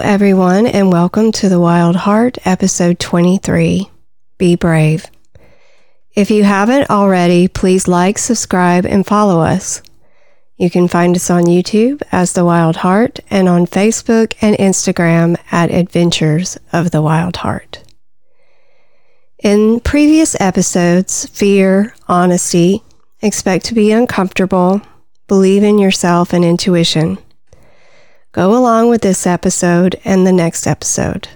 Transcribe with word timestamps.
everyone, 0.00 0.66
and 0.66 0.92
welcome 0.92 1.32
to 1.32 1.48
The 1.48 1.60
Wild 1.60 1.96
Heart, 1.96 2.38
episode 2.44 2.98
23 2.98 3.90
Be 4.36 4.54
Brave. 4.54 5.06
If 6.14 6.30
you 6.30 6.44
haven't 6.44 6.90
already, 6.90 7.48
please 7.48 7.88
like, 7.88 8.18
subscribe, 8.18 8.86
and 8.86 9.06
follow 9.06 9.40
us. 9.40 9.82
You 10.56 10.70
can 10.70 10.88
find 10.88 11.16
us 11.16 11.30
on 11.30 11.44
YouTube 11.44 12.02
as 12.12 12.32
The 12.32 12.44
Wild 12.44 12.76
Heart 12.76 13.20
and 13.30 13.48
on 13.48 13.66
Facebook 13.66 14.34
and 14.40 14.56
Instagram 14.56 15.36
at 15.50 15.70
Adventures 15.70 16.58
of 16.72 16.90
the 16.90 17.02
Wild 17.02 17.38
Heart. 17.38 17.82
In 19.42 19.80
previous 19.80 20.40
episodes, 20.40 21.26
fear, 21.26 21.94
honesty, 22.08 22.82
expect 23.22 23.64
to 23.66 23.74
be 23.74 23.92
uncomfortable, 23.92 24.80
believe 25.26 25.62
in 25.62 25.78
yourself 25.78 26.32
and 26.32 26.44
intuition. 26.44 27.18
Go 28.38 28.56
along 28.56 28.88
with 28.88 29.02
this 29.02 29.26
episode 29.26 30.00
and 30.04 30.24
the 30.24 30.30
next 30.30 30.68
episode. 30.68 31.26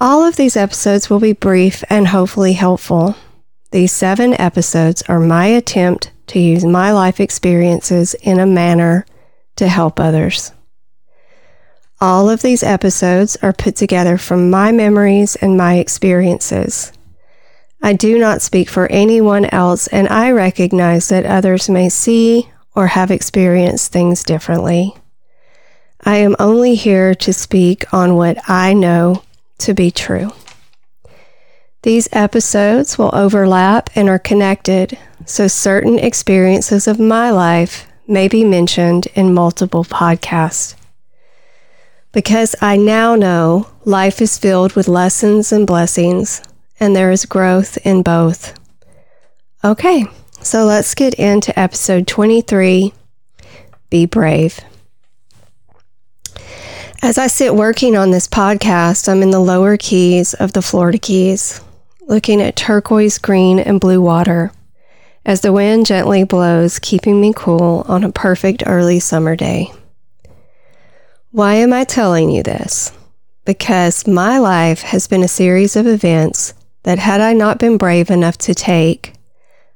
All 0.00 0.22
of 0.22 0.36
these 0.36 0.56
episodes 0.56 1.10
will 1.10 1.18
be 1.18 1.32
brief 1.32 1.82
and 1.90 2.06
hopefully 2.06 2.52
helpful. 2.52 3.16
These 3.72 3.90
seven 3.90 4.40
episodes 4.40 5.02
are 5.08 5.18
my 5.18 5.46
attempt 5.46 6.12
to 6.28 6.38
use 6.38 6.64
my 6.64 6.92
life 6.92 7.18
experiences 7.18 8.14
in 8.14 8.38
a 8.38 8.46
manner 8.46 9.04
to 9.56 9.66
help 9.66 9.98
others. 9.98 10.52
All 12.00 12.30
of 12.30 12.42
these 12.42 12.62
episodes 12.62 13.36
are 13.42 13.52
put 13.52 13.74
together 13.74 14.16
from 14.18 14.50
my 14.50 14.70
memories 14.70 15.34
and 15.34 15.56
my 15.56 15.78
experiences. 15.78 16.92
I 17.82 17.94
do 17.94 18.20
not 18.20 18.40
speak 18.40 18.68
for 18.68 18.86
anyone 18.86 19.46
else, 19.46 19.88
and 19.88 20.06
I 20.06 20.30
recognize 20.30 21.08
that 21.08 21.26
others 21.26 21.68
may 21.68 21.88
see 21.88 22.48
or 22.72 22.86
have 22.86 23.10
experienced 23.10 23.90
things 23.90 24.22
differently. 24.22 24.94
I 26.04 26.16
am 26.16 26.34
only 26.40 26.74
here 26.74 27.14
to 27.14 27.32
speak 27.32 27.92
on 27.94 28.16
what 28.16 28.38
I 28.48 28.72
know 28.72 29.22
to 29.58 29.72
be 29.72 29.92
true. 29.92 30.32
These 31.82 32.08
episodes 32.10 32.98
will 32.98 33.14
overlap 33.14 33.90
and 33.94 34.08
are 34.08 34.18
connected, 34.18 34.98
so 35.26 35.46
certain 35.46 36.00
experiences 36.00 36.88
of 36.88 36.98
my 36.98 37.30
life 37.30 37.86
may 38.08 38.26
be 38.26 38.42
mentioned 38.42 39.06
in 39.14 39.32
multiple 39.32 39.84
podcasts. 39.84 40.74
Because 42.10 42.56
I 42.60 42.76
now 42.76 43.14
know 43.14 43.68
life 43.84 44.20
is 44.20 44.38
filled 44.38 44.72
with 44.74 44.88
lessons 44.88 45.52
and 45.52 45.66
blessings, 45.66 46.42
and 46.80 46.96
there 46.96 47.12
is 47.12 47.26
growth 47.26 47.78
in 47.86 48.02
both. 48.02 48.58
Okay, 49.64 50.04
so 50.40 50.64
let's 50.64 50.96
get 50.96 51.14
into 51.14 51.56
episode 51.58 52.08
23 52.08 52.92
Be 53.88 54.06
Brave. 54.06 54.60
As 57.04 57.18
I 57.18 57.26
sit 57.26 57.56
working 57.56 57.96
on 57.96 58.12
this 58.12 58.28
podcast, 58.28 59.08
I'm 59.08 59.22
in 59.22 59.32
the 59.32 59.40
lower 59.40 59.76
keys 59.76 60.34
of 60.34 60.52
the 60.52 60.62
Florida 60.62 60.98
Keys, 60.98 61.60
looking 62.02 62.40
at 62.40 62.54
turquoise 62.54 63.18
green 63.18 63.58
and 63.58 63.80
blue 63.80 64.00
water 64.00 64.52
as 65.26 65.40
the 65.40 65.52
wind 65.52 65.84
gently 65.84 66.22
blows, 66.22 66.78
keeping 66.78 67.20
me 67.20 67.32
cool 67.34 67.84
on 67.88 68.04
a 68.04 68.12
perfect 68.12 68.62
early 68.66 69.00
summer 69.00 69.34
day. 69.34 69.72
Why 71.32 71.54
am 71.54 71.72
I 71.72 71.82
telling 71.82 72.30
you 72.30 72.44
this? 72.44 72.92
Because 73.44 74.06
my 74.06 74.38
life 74.38 74.82
has 74.82 75.08
been 75.08 75.24
a 75.24 75.28
series 75.28 75.74
of 75.74 75.88
events 75.88 76.54
that, 76.84 77.00
had 77.00 77.20
I 77.20 77.32
not 77.32 77.58
been 77.58 77.78
brave 77.78 78.10
enough 78.10 78.38
to 78.38 78.54
take, 78.54 79.14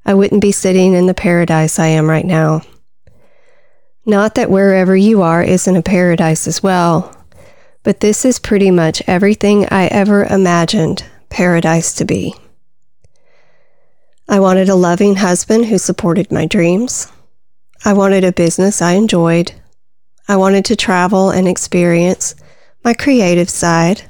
I 0.04 0.14
wouldn't 0.14 0.42
be 0.42 0.52
sitting 0.52 0.92
in 0.92 1.06
the 1.06 1.14
paradise 1.14 1.80
I 1.80 1.88
am 1.88 2.08
right 2.08 2.24
now. 2.24 2.62
Not 4.04 4.36
that 4.36 4.48
wherever 4.48 4.96
you 4.96 5.22
are 5.22 5.42
isn't 5.42 5.74
a 5.74 5.82
paradise 5.82 6.46
as 6.46 6.62
well, 6.62 7.12
but 7.86 8.00
this 8.00 8.24
is 8.24 8.40
pretty 8.40 8.72
much 8.72 9.00
everything 9.06 9.64
I 9.70 9.86
ever 9.86 10.24
imagined 10.24 11.04
paradise 11.28 11.92
to 11.94 12.04
be. 12.04 12.34
I 14.28 14.40
wanted 14.40 14.68
a 14.68 14.74
loving 14.74 15.14
husband 15.14 15.66
who 15.66 15.78
supported 15.78 16.32
my 16.32 16.46
dreams. 16.46 17.06
I 17.84 17.92
wanted 17.92 18.24
a 18.24 18.32
business 18.32 18.82
I 18.82 18.94
enjoyed 18.94 19.52
I 20.26 20.36
wanted 20.36 20.64
to 20.64 20.74
travel 20.74 21.30
and 21.30 21.46
experience 21.46 22.34
my 22.84 22.92
creative 22.92 23.48
side. 23.48 24.02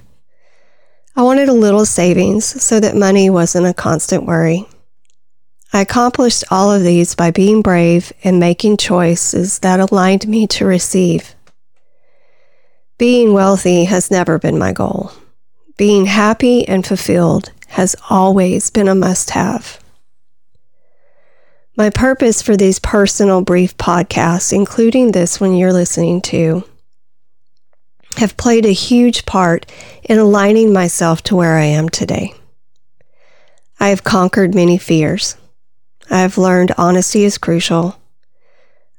I 1.15 1.23
wanted 1.23 1.51
a 1.51 1.53
little 1.53 1.85
savings 1.85 2.47
so 2.47 2.81
that 2.81 2.97
money 2.97 3.29
wasn't 3.29 3.67
a 3.67 3.75
constant 3.75 4.25
worry. 4.25 4.67
I 5.75 5.83
accomplished 5.83 6.45
all 6.51 6.73
of 6.73 6.83
these 6.83 7.15
by 7.15 7.31
being 7.31 7.61
brave 7.61 8.11
and 8.25 8.41
making 8.41 8.79
choices 8.79 9.59
that 9.59 9.81
aligned 9.81 10.27
me 10.27 10.47
to 10.47 10.65
receive. 10.65 11.36
Being 12.99 13.35
wealthy 13.35 13.85
has 13.85 14.11
never 14.11 14.39
been 14.39 14.59
my 14.59 14.73
goal. 14.73 15.13
Being 15.77 16.07
happy 16.07 16.67
and 16.67 16.87
fulfilled 16.87 17.53
has 17.69 17.95
always 18.09 18.71
been 18.71 18.89
a 18.89 18.95
must 18.95 19.31
have. 19.31 19.79
My 21.77 21.91
purpose 21.91 22.41
for 22.41 22.57
these 22.57 22.79
personal 22.79 23.43
brief 23.43 23.77
podcasts, 23.77 24.51
including 24.51 25.13
this 25.13 25.39
one 25.39 25.55
you're 25.55 25.75
listening 25.75 26.23
to, 26.23 26.65
have 28.17 28.39
played 28.39 28.65
a 28.65 28.73
huge 28.73 29.27
part 29.27 29.71
in 30.05 30.19
aligning 30.19 30.73
myself 30.73 31.23
to 31.25 31.37
where 31.37 31.59
I 31.59 31.65
am 31.65 31.91
today. 31.91 32.33
I 33.79 33.91
have 33.91 34.05
conquered 34.05 34.55
many 34.55 34.79
fears. 34.79 35.37
I 36.11 36.21
have 36.21 36.39
learned 36.39 36.73
honesty 36.79 37.25
is 37.25 37.37
crucial. 37.37 38.01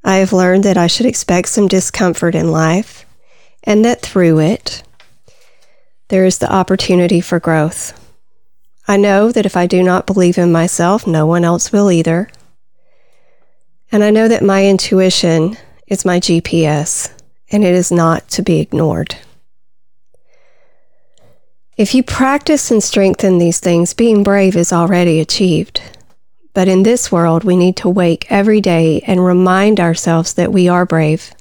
I 0.04 0.18
have 0.18 0.34
learned 0.34 0.66
that 0.66 0.78
I 0.78 0.86
should 0.86 1.08
expect 1.08 1.50
some 1.50 1.68
discomfort 1.68 2.36
in 2.36 2.52
life 2.52 3.07
and 3.64 3.84
that 3.86 4.02
through 4.02 4.40
it, 4.40 4.84
there 6.10 6.26
is 6.26 6.38
the 6.38 6.52
opportunity 6.52 7.22
for 7.22 7.40
growth. 7.40 7.94
I 8.88 8.98
know 8.98 9.32
that 9.32 9.46
if 9.46 9.58
I 9.58 9.68
do 9.68 9.84
not 9.84 10.08
believe 10.08 10.38
in 10.38 10.52
myself, 10.52 11.06
no 11.06 11.26
one 11.26 11.44
else 11.44 11.72
will 11.72 11.92
either. 11.92 12.30
And 13.92 14.04
I 14.04 14.10
know 14.10 14.28
that 14.28 14.44
my 14.44 14.66
intuition 14.66 15.58
is 15.88 16.06
my 16.06 16.20
GPS 16.20 17.12
and 17.52 17.64
it 17.64 17.74
is 17.74 17.92
not 17.92 18.28
to 18.30 18.42
be 18.42 18.60
ignored. 18.60 19.16
If 21.78 21.94
you 21.94 22.02
practice 22.02 22.72
and 22.72 22.84
strengthen 22.84 23.38
these 23.38 23.60
things, 23.60 23.94
being 23.94 24.24
brave 24.24 24.56
is 24.56 24.74
already 24.74 25.20
achieved. 25.20 25.82
But 26.54 26.68
in 26.68 26.82
this 26.82 27.12
world, 27.12 27.44
we 27.44 27.56
need 27.56 27.78
to 27.78 27.90
wake 27.90 28.32
every 28.32 28.62
day 28.62 29.02
and 29.06 29.24
remind 29.24 29.80
ourselves 29.80 30.34
that 30.34 30.52
we 30.52 30.68
are 30.68 30.88
brave. 30.88 31.32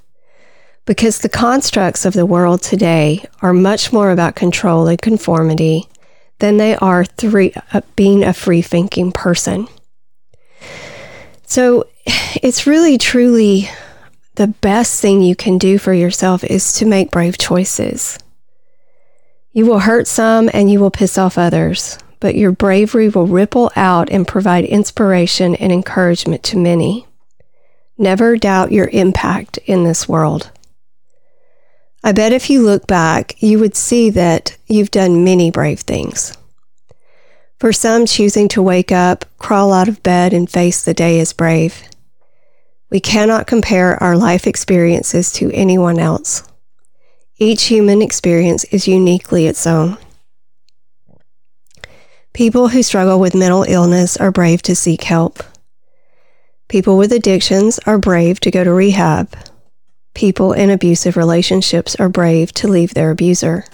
Because 0.86 1.18
the 1.18 1.28
constructs 1.28 2.04
of 2.04 2.14
the 2.14 2.24
world 2.24 2.62
today 2.62 3.24
are 3.42 3.52
much 3.52 3.92
more 3.92 4.10
about 4.10 4.36
control 4.36 4.86
and 4.86 5.00
conformity 5.00 5.88
than 6.38 6.56
they 6.56 6.76
are 6.76 7.04
three, 7.04 7.52
uh, 7.72 7.80
being 7.96 8.22
a 8.22 8.32
free 8.32 8.62
thinking 8.62 9.10
person. 9.10 9.66
So 11.44 11.88
it's 12.42 12.66
really, 12.66 12.98
truly 12.98 13.68
the 14.36 14.46
best 14.46 15.00
thing 15.00 15.22
you 15.22 15.34
can 15.34 15.58
do 15.58 15.78
for 15.78 15.92
yourself 15.92 16.44
is 16.44 16.72
to 16.74 16.86
make 16.86 17.10
brave 17.10 17.38
choices. 17.38 18.18
You 19.52 19.66
will 19.66 19.80
hurt 19.80 20.06
some 20.06 20.50
and 20.52 20.70
you 20.70 20.78
will 20.78 20.90
piss 20.90 21.16
off 21.16 21.38
others, 21.38 21.98
but 22.20 22.34
your 22.34 22.52
bravery 22.52 23.08
will 23.08 23.26
ripple 23.26 23.72
out 23.74 24.10
and 24.10 24.28
provide 24.28 24.64
inspiration 24.64 25.56
and 25.56 25.72
encouragement 25.72 26.42
to 26.44 26.58
many. 26.58 27.06
Never 27.96 28.36
doubt 28.36 28.72
your 28.72 28.88
impact 28.88 29.58
in 29.64 29.84
this 29.84 30.06
world. 30.06 30.50
I 32.06 32.12
bet 32.12 32.32
if 32.32 32.48
you 32.48 32.62
look 32.62 32.86
back, 32.86 33.42
you 33.42 33.58
would 33.58 33.74
see 33.74 34.10
that 34.10 34.56
you've 34.68 34.92
done 34.92 35.24
many 35.24 35.50
brave 35.50 35.80
things. 35.80 36.38
For 37.58 37.72
some, 37.72 38.06
choosing 38.06 38.46
to 38.50 38.62
wake 38.62 38.92
up, 38.92 39.24
crawl 39.38 39.72
out 39.72 39.88
of 39.88 40.04
bed, 40.04 40.32
and 40.32 40.48
face 40.48 40.84
the 40.84 40.94
day 40.94 41.18
is 41.18 41.32
brave. 41.32 41.82
We 42.90 43.00
cannot 43.00 43.48
compare 43.48 44.00
our 44.00 44.16
life 44.16 44.46
experiences 44.46 45.32
to 45.32 45.50
anyone 45.50 45.98
else. 45.98 46.44
Each 47.38 47.64
human 47.64 48.00
experience 48.00 48.62
is 48.66 48.86
uniquely 48.86 49.48
its 49.48 49.66
own. 49.66 49.98
People 52.34 52.68
who 52.68 52.84
struggle 52.84 53.18
with 53.18 53.34
mental 53.34 53.64
illness 53.64 54.16
are 54.16 54.30
brave 54.30 54.62
to 54.62 54.76
seek 54.76 55.02
help. 55.02 55.42
People 56.68 56.96
with 56.98 57.10
addictions 57.10 57.80
are 57.80 57.98
brave 57.98 58.38
to 58.38 58.52
go 58.52 58.62
to 58.62 58.72
rehab. 58.72 59.36
People 60.16 60.54
in 60.54 60.70
abusive 60.70 61.14
relationships 61.14 61.94
are 61.96 62.08
brave 62.08 62.50
to 62.54 62.68
leave 62.68 62.94
their 62.94 63.10
abuser. 63.10 63.66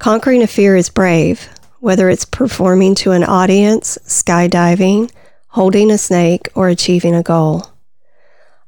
Conquering 0.00 0.42
a 0.42 0.48
fear 0.48 0.74
is 0.74 0.90
brave, 0.90 1.48
whether 1.78 2.10
it's 2.10 2.24
performing 2.24 2.96
to 2.96 3.12
an 3.12 3.22
audience, 3.22 3.96
skydiving, 4.06 5.08
holding 5.46 5.92
a 5.92 5.98
snake, 5.98 6.48
or 6.56 6.68
achieving 6.68 7.14
a 7.14 7.22
goal. 7.22 7.64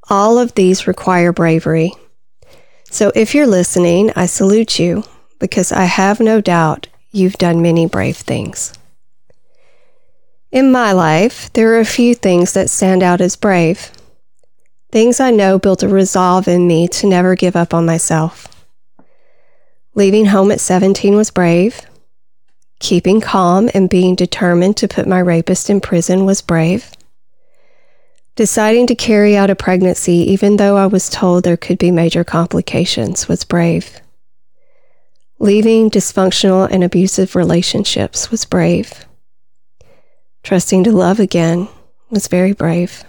All 0.09 0.39
of 0.39 0.55
these 0.55 0.87
require 0.87 1.33
bravery. 1.33 1.91
So 2.93 3.11
if 3.17 3.35
you're 3.35 3.49
listening, 3.49 4.13
I 4.15 4.27
salute 4.27 4.79
you 4.79 5.03
because 5.41 5.73
I 5.73 5.87
have 5.87 6.21
no 6.21 6.41
doubt 6.41 6.87
you've 7.11 7.39
done 7.39 7.61
many 7.61 7.87
brave 7.87 8.19
things. 8.19 8.73
In 10.53 10.71
my 10.71 10.93
life, 10.93 11.53
there 11.55 11.75
are 11.75 11.81
a 11.81 11.85
few 11.85 12.15
things 12.15 12.53
that 12.53 12.71
stand 12.71 13.03
out 13.03 13.21
as 13.21 13.35
brave. 13.35 13.91
Things 14.97 15.21
I 15.21 15.31
know 15.31 15.59
built 15.59 15.83
a 15.83 15.89
resolve 15.89 16.49
in 16.49 16.67
me 16.67 16.89
to 16.89 17.07
never 17.07 17.35
give 17.35 17.55
up 17.55 17.75
on 17.75 17.85
myself. 17.85 18.65
Leaving 19.95 20.25
home 20.25 20.51
at 20.51 20.59
17 20.59 21.15
was 21.15 21.31
brave. 21.31 21.83
Keeping 22.79 23.21
calm 23.21 23.69
and 23.75 23.91
being 23.91 24.15
determined 24.15 24.79
to 24.79 24.89
put 24.89 25.07
my 25.07 25.19
rapist 25.19 25.69
in 25.69 25.83
prison 25.83 26.25
was 26.25 26.41
brave. 26.41 26.91
Deciding 28.37 28.87
to 28.87 28.95
carry 28.95 29.37
out 29.37 29.51
a 29.51 29.55
pregnancy, 29.55 30.33
even 30.33 30.57
though 30.57 30.79
I 30.79 30.87
was 30.87 31.11
told 31.11 31.45
there 31.45 31.59
could 31.59 31.77
be 31.77 31.91
major 31.91 32.25
complications, 32.25 33.29
was 33.29 33.45
brave. 33.45 34.01
Leaving 35.39 35.91
dysfunctional 35.91 36.71
and 36.71 36.83
abusive 36.83 37.37
relationships 37.37 38.31
was 38.31 38.47
brave. 38.47 39.05
Trusting 40.43 40.85
to 40.85 40.91
love 40.91 41.21
again 41.21 41.69
was 42.09 42.29
very 42.29 42.55
brave. 42.55 43.05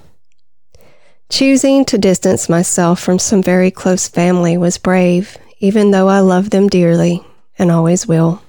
Choosing 1.29 1.83
to 1.85 1.97
distance 1.97 2.47
myself 2.47 3.01
from 3.01 3.19
some 3.19 3.43
very 3.43 3.69
close 3.69 4.07
family 4.07 4.57
was 4.57 4.77
brave, 4.77 5.37
even 5.59 5.91
though 5.91 6.07
I 6.07 6.19
love 6.19 6.51
them 6.51 6.69
dearly 6.69 7.21
and 7.59 7.69
always 7.69 8.07
will. 8.07 8.41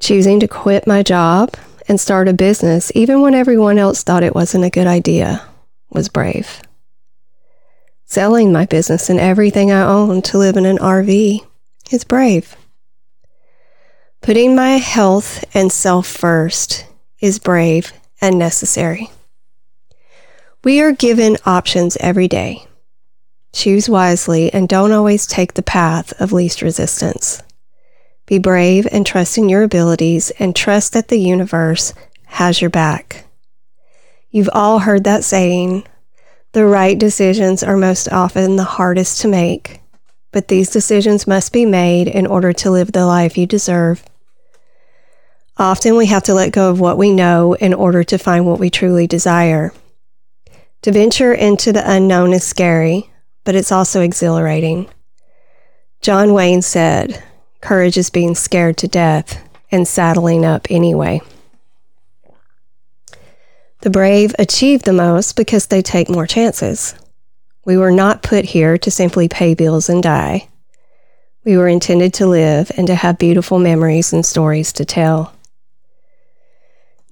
Choosing 0.00 0.38
to 0.40 0.48
quit 0.48 0.86
my 0.86 1.02
job 1.02 1.54
and 1.88 1.98
start 1.98 2.28
a 2.28 2.34
business, 2.34 2.92
even 2.94 3.22
when 3.22 3.34
everyone 3.34 3.78
else 3.78 4.02
thought 4.02 4.22
it 4.22 4.34
wasn't 4.34 4.64
a 4.64 4.70
good 4.70 4.86
idea, 4.86 5.42
was 5.88 6.10
brave. 6.10 6.60
Selling 8.04 8.52
my 8.52 8.66
business 8.66 9.08
and 9.08 9.18
everything 9.18 9.72
I 9.72 9.82
own 9.82 10.20
to 10.22 10.38
live 10.38 10.58
in 10.58 10.66
an 10.66 10.78
RV 10.78 11.40
is 11.90 12.04
brave. 12.04 12.54
Putting 14.20 14.54
my 14.54 14.72
health 14.72 15.42
and 15.54 15.72
self 15.72 16.06
first 16.06 16.84
is 17.18 17.38
brave 17.38 17.92
and 18.20 18.38
necessary. 18.38 19.10
We 20.66 20.80
are 20.80 20.90
given 20.90 21.36
options 21.46 21.96
every 22.00 22.26
day. 22.26 22.66
Choose 23.52 23.88
wisely 23.88 24.52
and 24.52 24.68
don't 24.68 24.90
always 24.90 25.24
take 25.24 25.54
the 25.54 25.62
path 25.62 26.12
of 26.20 26.32
least 26.32 26.60
resistance. 26.60 27.40
Be 28.26 28.38
brave 28.38 28.84
and 28.90 29.06
trust 29.06 29.38
in 29.38 29.48
your 29.48 29.62
abilities 29.62 30.32
and 30.40 30.56
trust 30.56 30.92
that 30.92 31.06
the 31.06 31.20
universe 31.20 31.94
has 32.24 32.60
your 32.60 32.68
back. 32.68 33.26
You've 34.32 34.50
all 34.52 34.80
heard 34.80 35.04
that 35.04 35.22
saying 35.22 35.86
the 36.50 36.66
right 36.66 36.98
decisions 36.98 37.62
are 37.62 37.76
most 37.76 38.10
often 38.10 38.56
the 38.56 38.64
hardest 38.64 39.20
to 39.20 39.28
make, 39.28 39.80
but 40.32 40.48
these 40.48 40.68
decisions 40.68 41.28
must 41.28 41.52
be 41.52 41.64
made 41.64 42.08
in 42.08 42.26
order 42.26 42.52
to 42.54 42.72
live 42.72 42.90
the 42.90 43.06
life 43.06 43.38
you 43.38 43.46
deserve. 43.46 44.02
Often 45.58 45.96
we 45.96 46.06
have 46.06 46.24
to 46.24 46.34
let 46.34 46.50
go 46.50 46.70
of 46.70 46.80
what 46.80 46.98
we 46.98 47.12
know 47.12 47.52
in 47.52 47.72
order 47.72 48.02
to 48.02 48.18
find 48.18 48.44
what 48.44 48.58
we 48.58 48.68
truly 48.68 49.06
desire. 49.06 49.72
To 50.86 50.92
venture 50.92 51.32
into 51.32 51.72
the 51.72 51.82
unknown 51.84 52.32
is 52.32 52.44
scary, 52.44 53.10
but 53.42 53.56
it's 53.56 53.72
also 53.72 54.02
exhilarating. 54.02 54.88
John 56.00 56.32
Wayne 56.32 56.62
said, 56.62 57.24
Courage 57.60 57.98
is 57.98 58.08
being 58.08 58.36
scared 58.36 58.76
to 58.76 58.86
death 58.86 59.36
and 59.72 59.88
saddling 59.88 60.44
up 60.44 60.68
anyway. 60.70 61.22
The 63.80 63.90
brave 63.90 64.32
achieve 64.38 64.84
the 64.84 64.92
most 64.92 65.34
because 65.34 65.66
they 65.66 65.82
take 65.82 66.08
more 66.08 66.24
chances. 66.24 66.94
We 67.64 67.76
were 67.76 67.90
not 67.90 68.22
put 68.22 68.44
here 68.44 68.78
to 68.78 68.88
simply 68.88 69.26
pay 69.26 69.54
bills 69.54 69.88
and 69.88 70.00
die. 70.00 70.48
We 71.44 71.56
were 71.56 71.66
intended 71.66 72.14
to 72.14 72.28
live 72.28 72.70
and 72.76 72.86
to 72.86 72.94
have 72.94 73.18
beautiful 73.18 73.58
memories 73.58 74.12
and 74.12 74.24
stories 74.24 74.72
to 74.74 74.84
tell. 74.84 75.35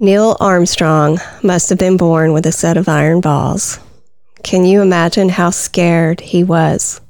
Neil 0.01 0.37
Armstrong 0.41 1.21
must 1.45 1.69
have 1.69 1.79
been 1.79 1.97
born 1.97 2.33
with 2.33 2.47
a 2.47 2.53
set 2.53 2.77
of 2.77 2.89
iron 2.89 3.21
balls. 3.21 3.79
Can 4.43 4.65
you 4.65 4.83
imagine 4.83 5.29
how 5.29 5.51
scared 5.51 6.21
he 6.21 6.43
was? 6.43 7.01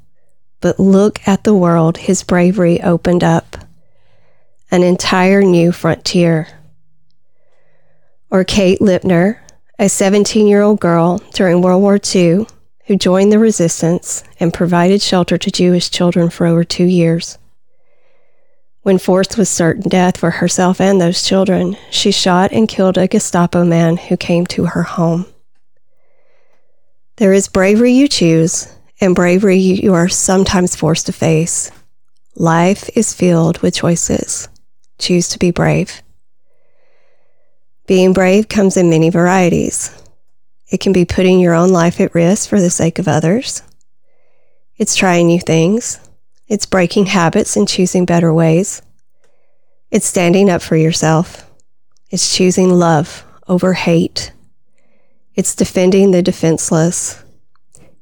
But 0.61 0.79
look 0.79 1.19
at 1.27 1.43
the 1.43 1.55
world 1.55 1.97
his 1.97 2.21
bravery 2.21 2.79
opened 2.81 3.23
up 3.23 3.57
an 4.69 4.83
entire 4.83 5.41
new 5.41 5.71
frontier. 5.71 6.47
Or 8.29 8.43
Kate 8.43 8.79
Lipner, 8.79 9.39
a 9.79 9.89
17 9.89 10.45
year 10.45 10.61
old 10.61 10.79
girl 10.79 11.17
during 11.33 11.63
World 11.63 11.81
War 11.81 11.99
II 12.13 12.45
who 12.85 12.95
joined 12.95 13.31
the 13.31 13.39
resistance 13.39 14.23
and 14.39 14.53
provided 14.53 15.01
shelter 15.01 15.39
to 15.39 15.49
Jewish 15.49 15.89
children 15.89 16.29
for 16.29 16.45
over 16.45 16.63
two 16.63 16.85
years. 16.85 17.39
When 18.85 18.99
forced 18.99 19.35
with 19.35 19.47
certain 19.47 19.89
death 19.89 20.17
for 20.17 20.29
herself 20.29 20.79
and 20.79 21.01
those 21.01 21.23
children, 21.23 21.75
she 21.89 22.11
shot 22.11 22.51
and 22.51 22.67
killed 22.67 22.99
a 22.99 23.07
Gestapo 23.07 23.65
man 23.65 23.97
who 23.97 24.15
came 24.15 24.45
to 24.45 24.65
her 24.65 24.83
home. 24.83 25.25
There 27.15 27.33
is 27.33 27.47
bravery 27.47 27.93
you 27.93 28.07
choose 28.07 28.71
and 29.01 29.15
bravery 29.15 29.57
you 29.57 29.95
are 29.95 30.07
sometimes 30.07 30.75
forced 30.75 31.07
to 31.07 31.13
face. 31.13 31.71
Life 32.35 32.87
is 32.95 33.11
filled 33.11 33.57
with 33.63 33.73
choices. 33.73 34.49
Choose 34.99 35.29
to 35.29 35.39
be 35.39 35.49
brave. 35.49 36.03
Being 37.87 38.13
brave 38.13 38.49
comes 38.49 38.77
in 38.77 38.91
many 38.91 39.09
varieties. 39.09 39.99
It 40.67 40.79
can 40.79 40.93
be 40.93 41.05
putting 41.05 41.39
your 41.39 41.55
own 41.55 41.69
life 41.69 41.99
at 41.99 42.13
risk 42.13 42.47
for 42.47 42.61
the 42.61 42.69
sake 42.69 42.99
of 42.99 43.07
others. 43.07 43.63
It's 44.77 44.95
trying 44.95 45.25
new 45.25 45.39
things. 45.39 45.99
It's 46.47 46.65
breaking 46.65 47.07
habits 47.07 47.55
and 47.55 47.67
choosing 47.67 48.05
better 48.05 48.33
ways. 48.33 48.81
It's 49.89 50.05
standing 50.05 50.49
up 50.49 50.61
for 50.61 50.75
yourself. 50.75 51.49
It's 52.11 52.35
choosing 52.35 52.71
love 52.71 53.25
over 53.47 53.73
hate. 53.73 54.31
It's 55.33 55.55
defending 55.55 56.11
the 56.11 56.21
defenseless. 56.21 57.23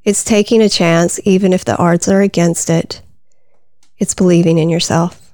It's 0.04 0.22
taking 0.22 0.60
a 0.60 0.68
chance 0.68 1.18
even 1.24 1.52
if 1.52 1.64
the 1.64 1.76
odds 1.78 2.06
are 2.08 2.20
against 2.20 2.68
it. 2.68 3.00
It's 3.98 4.14
believing 4.14 4.58
in 4.58 4.68
yourself. 4.68 5.32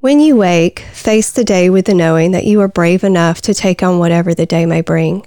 When 0.00 0.18
you 0.18 0.36
wake, 0.36 0.80
face 0.80 1.30
the 1.30 1.44
day 1.44 1.70
with 1.70 1.86
the 1.86 1.94
knowing 1.94 2.32
that 2.32 2.44
you 2.44 2.60
are 2.60 2.68
brave 2.68 3.04
enough 3.04 3.40
to 3.42 3.54
take 3.54 3.82
on 3.82 3.98
whatever 3.98 4.34
the 4.34 4.46
day 4.46 4.66
may 4.66 4.80
bring. 4.80 5.24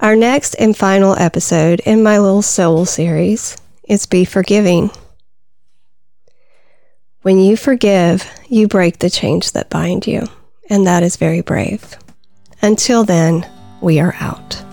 Our 0.00 0.16
next 0.16 0.54
and 0.56 0.76
final 0.76 1.16
episode 1.18 1.80
in 1.80 2.02
my 2.02 2.18
little 2.18 2.42
soul 2.42 2.84
series 2.84 3.56
is 3.86 4.06
Be 4.06 4.24
Forgiving. 4.24 4.90
When 7.22 7.38
you 7.38 7.56
forgive, 7.56 8.28
you 8.48 8.68
break 8.68 8.98
the 8.98 9.10
chains 9.10 9.52
that 9.52 9.70
bind 9.70 10.06
you, 10.06 10.26
and 10.70 10.86
that 10.86 11.02
is 11.02 11.16
very 11.16 11.40
brave. 11.40 11.96
Until 12.62 13.04
then, 13.04 13.48
we 13.80 14.00
are 14.00 14.14
out. 14.20 14.65